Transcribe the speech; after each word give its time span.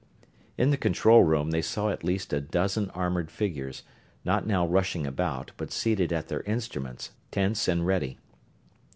In 0.57 0.71
the 0.71 0.77
control 0.81 1.21
room 1.23 1.51
they 1.51 1.61
saw 1.61 1.89
at 1.91 2.03
least 2.03 2.33
a 2.33 2.41
dozen 2.41 2.89
armored 2.89 3.29
figures; 3.29 3.83
not 4.25 4.47
now 4.47 4.65
rushing 4.65 5.05
about, 5.05 5.51
but 5.57 5.71
seated 5.71 6.11
at 6.11 6.27
their 6.27 6.41
instruments, 6.41 7.11
tense 7.29 7.67
and 7.67 7.85
ready. 7.85 8.17